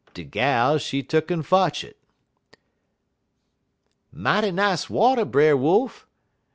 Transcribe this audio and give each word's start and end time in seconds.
De 0.15 0.23
gal, 0.23 0.79
she 0.79 1.03
tuck'n 1.03 1.43
fotch 1.45 1.83
it. 1.83 1.95
"'Mighty 4.11 4.49
nice 4.49 4.89
water, 4.89 5.25
Brer 5.25 5.55
Wolf.' 5.55 6.07